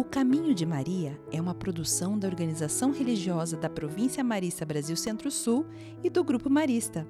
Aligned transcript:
O 0.00 0.04
Caminho 0.04 0.54
de 0.54 0.64
Maria 0.64 1.20
é 1.30 1.38
uma 1.38 1.54
produção 1.54 2.18
da 2.18 2.26
organização 2.26 2.90
religiosa 2.90 3.54
da 3.54 3.68
Província 3.68 4.24
Marista 4.24 4.64
Brasil 4.64 4.96
Centro-Sul 4.96 5.66
e 6.02 6.08
do 6.08 6.24
Grupo 6.24 6.48
Marista. 6.48 7.06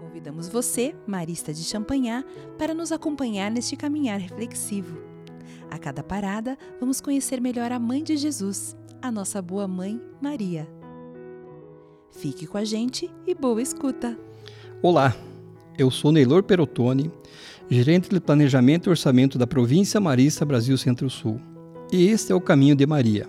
Convidamos 0.00 0.48
você, 0.48 0.96
Marista 1.06 1.52
de 1.52 1.62
Champanhar, 1.62 2.24
para 2.56 2.72
nos 2.72 2.90
acompanhar 2.90 3.50
neste 3.50 3.76
caminhar 3.76 4.18
reflexivo. 4.18 4.96
A 5.70 5.78
cada 5.78 6.02
parada, 6.02 6.56
vamos 6.80 7.02
conhecer 7.02 7.38
melhor 7.38 7.70
a 7.70 7.78
Mãe 7.78 8.02
de 8.02 8.16
Jesus, 8.16 8.74
a 9.02 9.12
nossa 9.12 9.42
boa 9.42 9.68
mãe, 9.68 10.00
Maria. 10.22 10.66
Fique 12.12 12.46
com 12.46 12.56
a 12.56 12.64
gente 12.64 13.10
e 13.26 13.34
boa 13.34 13.60
escuta! 13.60 14.18
Olá, 14.80 15.14
eu 15.76 15.90
sou 15.90 16.12
Neylor 16.12 16.42
Perotone, 16.42 17.12
gerente 17.68 18.08
de 18.08 18.20
Planejamento 18.20 18.88
e 18.88 18.90
Orçamento 18.90 19.36
da 19.36 19.46
Província 19.46 20.00
Marista 20.00 20.46
Brasil 20.46 20.78
Centro-Sul. 20.78 21.38
E 21.90 22.08
este 22.08 22.32
é 22.32 22.34
o 22.34 22.40
Caminho 22.40 22.76
de 22.76 22.86
Maria. 22.86 23.26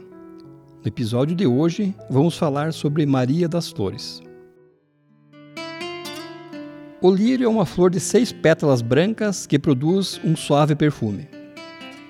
No 0.83 0.87
episódio 0.87 1.33
de 1.33 1.47
hoje, 1.47 1.95
vamos 2.09 2.37
falar 2.37 2.73
sobre 2.73 3.05
Maria 3.05 3.47
das 3.47 3.69
Flores. 3.69 4.21
O 7.01 7.09
lírio 7.09 7.45
é 7.45 7.47
uma 7.47 7.65
flor 7.65 7.89
de 7.89 8.01
seis 8.01 8.33
pétalas 8.33 8.81
brancas 8.81 9.47
que 9.47 9.57
produz 9.57 10.19
um 10.25 10.35
suave 10.35 10.75
perfume. 10.75 11.25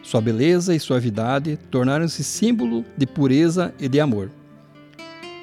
Sua 0.02 0.22
beleza 0.22 0.74
e 0.74 0.80
suavidade 0.80 1.56
tornaram-se 1.70 2.24
símbolo 2.24 2.84
de 2.98 3.06
pureza 3.06 3.72
e 3.80 3.88
de 3.88 4.00
amor. 4.00 4.32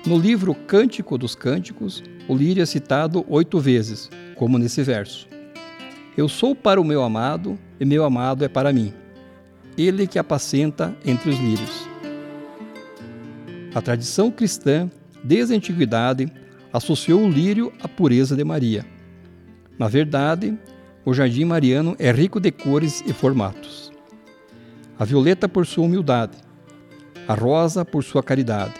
No 0.04 0.18
livro 0.18 0.56
Cântico 0.56 1.16
dos 1.16 1.36
Cânticos, 1.36 2.02
o 2.28 2.34
lírio 2.34 2.64
é 2.64 2.66
citado 2.66 3.24
oito 3.28 3.60
vezes, 3.60 4.10
como 4.34 4.58
nesse 4.58 4.82
verso: 4.82 5.28
Eu 6.16 6.28
sou 6.28 6.52
para 6.52 6.80
o 6.80 6.84
meu 6.84 7.04
amado, 7.04 7.56
e 7.78 7.84
meu 7.84 8.04
amado 8.04 8.44
é 8.44 8.48
para 8.48 8.72
mim 8.72 8.92
ele 9.76 10.06
que 10.06 10.18
apacenta 10.18 10.96
entre 11.04 11.30
os 11.30 11.38
lírios. 11.38 11.88
A 13.74 13.80
tradição 13.82 14.30
cristã, 14.30 14.90
desde 15.22 15.52
a 15.52 15.56
antiguidade, 15.56 16.32
associou 16.72 17.22
o 17.22 17.28
lírio 17.28 17.72
à 17.82 17.86
pureza 17.86 18.34
de 18.34 18.44
Maria. 18.44 18.84
Na 19.78 19.88
verdade, 19.88 20.56
o 21.04 21.12
jardim 21.12 21.44
mariano 21.44 21.94
é 21.98 22.10
rico 22.10 22.40
de 22.40 22.50
cores 22.50 23.02
e 23.06 23.12
formatos. 23.12 23.92
A 24.98 25.04
violeta 25.04 25.48
por 25.48 25.66
sua 25.66 25.84
humildade, 25.84 26.38
a 27.28 27.34
rosa 27.34 27.84
por 27.84 28.02
sua 28.02 28.22
caridade, 28.22 28.74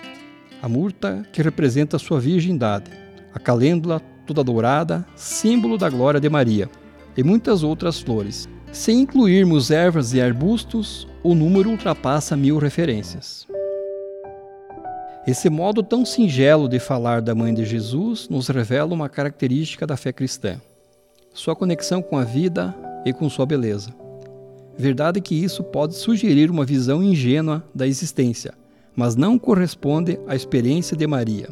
a 0.63 0.69
murta 0.69 1.27
que 1.33 1.43
representa 1.43 1.99
sua 1.99 2.19
virgindade, 2.19 2.91
a 3.35 3.39
calêndula 3.39 4.01
toda 4.27 4.43
dourada, 4.43 5.07
símbolo 5.15 5.77
da 5.77 5.89
glória 5.89 6.19
de 6.19 6.29
Maria, 6.29 6.69
e 7.17 7.23
muitas 7.23 7.63
outras 7.63 8.01
flores, 8.01 8.49
se 8.73 8.93
incluirmos 8.93 9.71
ervas 9.71 10.13
e 10.13 10.21
arbustos, 10.21 11.09
o 11.23 11.35
número 11.35 11.71
ultrapassa 11.71 12.37
mil 12.37 12.59
referências. 12.59 13.47
Esse 15.27 15.51
modo 15.51 15.83
tão 15.83 16.05
singelo 16.05 16.69
de 16.69 16.79
falar 16.79 17.21
da 17.21 17.35
Mãe 17.35 17.53
de 17.53 17.65
Jesus 17.65 18.29
nos 18.29 18.49
revela 18.49 18.95
uma 18.95 19.09
característica 19.09 19.87
da 19.87 19.97
fé 19.97 20.13
cristã: 20.13 20.61
sua 21.35 21.57
conexão 21.57 22.01
com 22.01 22.17
a 22.17 22.25
vida 22.25 22.75
e 23.05 23.13
com 23.13 23.29
sua 23.29 23.47
beleza. 23.47 23.93
Verdade 24.79 25.21
que 25.21 25.35
isso 25.35 25.65
pode 25.65 25.95
sugerir 25.97 26.51
uma 26.51 26.65
visão 26.65 27.03
ingênua 27.03 27.65
da 27.75 27.87
existência, 27.89 28.55
mas 28.95 29.17
não 29.17 29.39
corresponde 29.39 30.19
à 30.29 30.37
experiência 30.37 30.97
de 30.97 31.07
Maria. 31.07 31.49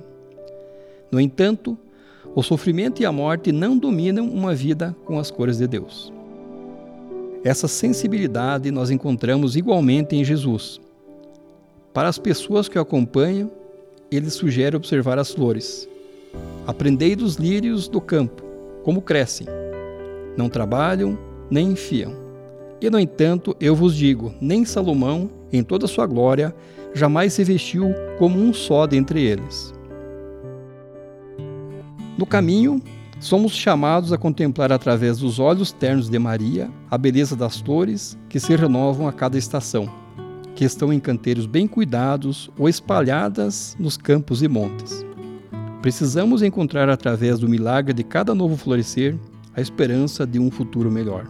No 1.10 1.18
entanto, 1.18 1.76
o 2.34 2.42
sofrimento 2.42 3.02
e 3.02 3.06
a 3.06 3.12
morte 3.12 3.50
não 3.50 3.78
dominam 3.78 4.28
uma 4.28 4.54
vida 4.54 4.94
com 5.04 5.18
as 5.18 5.30
cores 5.30 5.58
de 5.58 5.66
Deus. 5.66 6.13
Essa 7.44 7.68
sensibilidade 7.68 8.70
nós 8.70 8.90
encontramos 8.90 9.54
igualmente 9.54 10.16
em 10.16 10.24
Jesus. 10.24 10.80
Para 11.92 12.08
as 12.08 12.18
pessoas 12.18 12.70
que 12.70 12.78
o 12.78 12.80
acompanham, 12.80 13.50
ele 14.10 14.30
sugere 14.30 14.74
observar 14.74 15.18
as 15.18 15.30
flores. 15.30 15.86
Aprendei 16.66 17.14
dos 17.14 17.36
lírios 17.36 17.86
do 17.86 18.00
campo, 18.00 18.42
como 18.82 19.02
crescem. 19.02 19.46
Não 20.38 20.48
trabalham, 20.48 21.18
nem 21.50 21.72
enfiam. 21.72 22.14
E, 22.80 22.88
no 22.88 22.98
entanto, 22.98 23.54
eu 23.60 23.76
vos 23.76 23.94
digo: 23.94 24.34
nem 24.40 24.64
Salomão, 24.64 25.28
em 25.52 25.62
toda 25.62 25.86
sua 25.86 26.06
glória, 26.06 26.54
jamais 26.94 27.34
se 27.34 27.44
vestiu 27.44 27.94
como 28.18 28.38
um 28.38 28.54
só 28.54 28.86
dentre 28.86 29.22
eles. 29.22 29.74
No 32.16 32.24
caminho, 32.24 32.80
Somos 33.20 33.52
chamados 33.52 34.12
a 34.12 34.18
contemplar 34.18 34.72
através 34.72 35.18
dos 35.18 35.38
olhos 35.38 35.72
ternos 35.72 36.10
de 36.10 36.18
Maria 36.18 36.70
a 36.90 36.98
beleza 36.98 37.36
das 37.36 37.58
flores 37.58 38.18
que 38.28 38.40
se 38.40 38.54
renovam 38.54 39.08
a 39.08 39.12
cada 39.12 39.38
estação, 39.38 39.88
que 40.54 40.64
estão 40.64 40.92
em 40.92 41.00
canteiros 41.00 41.46
bem 41.46 41.66
cuidados 41.66 42.50
ou 42.58 42.68
espalhadas 42.68 43.76
nos 43.78 43.96
campos 43.96 44.42
e 44.42 44.48
montes. 44.48 45.04
Precisamos 45.80 46.42
encontrar 46.42 46.88
através 46.88 47.38
do 47.38 47.48
milagre 47.48 47.92
de 47.92 48.02
cada 48.02 48.34
novo 48.34 48.56
florescer 48.56 49.16
a 49.54 49.60
esperança 49.60 50.26
de 50.26 50.38
um 50.38 50.50
futuro 50.50 50.90
melhor. 50.90 51.26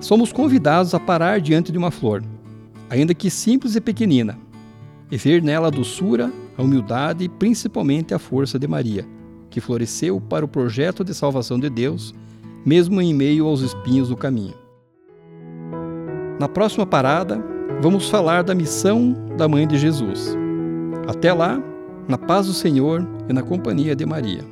Somos 0.00 0.32
convidados 0.32 0.92
a 0.92 1.00
parar 1.00 1.40
diante 1.40 1.70
de 1.70 1.78
uma 1.78 1.90
flor, 1.90 2.22
ainda 2.88 3.14
que 3.14 3.30
simples 3.30 3.76
e 3.76 3.80
pequenina, 3.80 4.38
e 5.10 5.16
ver 5.16 5.42
nela 5.42 5.68
a 5.68 5.70
doçura, 5.70 6.32
a 6.56 6.62
humildade 6.62 7.24
e 7.24 7.28
principalmente 7.28 8.12
a 8.12 8.18
força 8.18 8.58
de 8.58 8.66
Maria 8.66 9.06
que 9.50 9.60
floresceu 9.60 10.20
para 10.20 10.44
o 10.44 10.48
projeto 10.48 11.04
de 11.04 11.12
salvação 11.12 11.58
de 11.58 11.68
Deus, 11.68 12.14
mesmo 12.64 13.02
em 13.02 13.12
meio 13.12 13.46
aos 13.46 13.60
espinhos 13.60 14.08
do 14.08 14.16
caminho. 14.16 14.54
Na 16.38 16.48
próxima 16.48 16.86
parada, 16.86 17.44
vamos 17.82 18.08
falar 18.08 18.42
da 18.42 18.54
missão 18.54 19.14
da 19.36 19.46
Mãe 19.46 19.66
de 19.66 19.76
Jesus. 19.76 20.34
Até 21.06 21.32
lá, 21.32 21.62
na 22.08 22.16
paz 22.16 22.46
do 22.46 22.52
Senhor 22.52 23.06
e 23.28 23.32
na 23.32 23.42
companhia 23.42 23.94
de 23.94 24.06
Maria. 24.06 24.44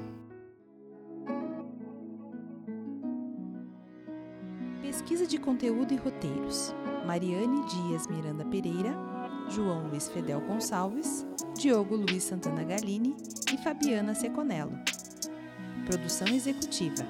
Pesquisa 4.82 5.26
de 5.26 5.38
conteúdo 5.38 5.94
e 5.94 5.96
roteiros: 5.96 6.74
Mariane 7.06 7.64
Dias 7.66 8.06
Miranda 8.06 8.44
Pereira, 8.44 8.94
João 9.48 9.88
Luiz 9.88 10.08
Fedel 10.08 10.40
Gonçalves, 10.42 11.26
Diogo 11.58 11.96
Luiz 11.96 12.22
Santana 12.22 12.62
Galini 12.64 13.16
e 13.52 13.56
Fabiana 13.56 14.14
Seconello. 14.14 14.78
Produção 15.88 16.28
executiva: 16.28 17.02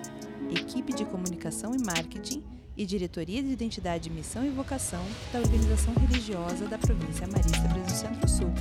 Equipe 0.49 0.93
de 0.93 1.05
Comunicação 1.05 1.75
e 1.75 1.83
Marketing 1.83 2.44
e 2.77 2.87
Diretoria 2.87 3.43
de 3.43 3.50
Identidade, 3.50 4.09
Missão 4.09 4.47
e 4.47 4.50
Vocação 4.50 5.05
da 5.33 5.41
Organização 5.41 5.93
Religiosa 5.94 6.65
da 6.69 6.78
Província 6.78 7.27
Marista 7.27 7.67
Brasil 7.67 7.97
Centro-Sul. 7.97 8.53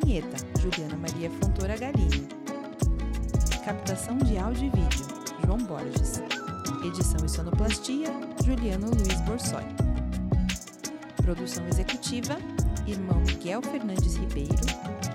Vinheta: 0.00 0.36
Juliana 0.60 0.96
Maria 0.96 1.28
Fontoura 1.32 1.76
Galini. 1.76 2.28
Captação 3.64 4.16
de 4.18 4.38
áudio 4.38 4.66
e 4.66 4.70
vídeo: 4.70 5.06
João 5.44 5.58
Borges. 5.58 6.22
Edição 6.86 7.26
e 7.26 7.28
sonoplastia: 7.28 8.06
Juliano 8.44 8.86
Luiz 8.86 9.20
Borsoi. 9.22 9.64
Produção 11.16 11.66
executiva: 11.66 12.38
Irmão 12.86 13.20
Miguel 13.22 13.62
Fernandes 13.62 14.14
Ribeiro, 14.14 14.54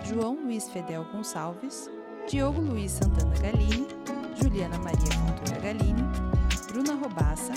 João 0.06 0.36
Luiz 0.44 0.68
Fedel 0.68 1.06
Gonçalves, 1.06 1.90
Diogo 2.30 2.62
Luiz 2.62 2.92
Santana 2.92 3.36
Galini, 3.40 3.88
Juliana 4.42 4.78
Maria 4.80 5.12
Fontoura 5.12 5.60
Galini, 5.60 6.04
Bruna 6.68 6.94
Robassa, 6.96 7.54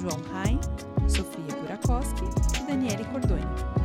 João 0.00 0.20
Rain, 0.32 0.58
Sofia 1.08 1.54
Burakoski 1.60 2.24
e 2.58 2.66
Daniele 2.66 3.04
Cordoni. 3.04 3.77